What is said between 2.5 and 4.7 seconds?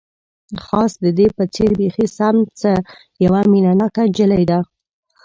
څه یوه مینه ناکه انجلۍ ده.